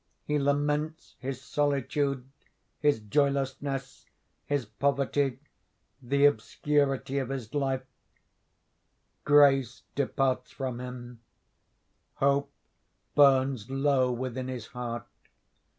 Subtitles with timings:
[0.25, 2.27] He laments his solitude,
[2.79, 4.07] his joylessness,
[4.47, 5.37] his poverty,
[6.01, 7.85] the obscurity of his life;
[9.25, 11.19] grace departs from him;
[12.15, 12.51] hope
[13.13, 15.05] burns low within his heart.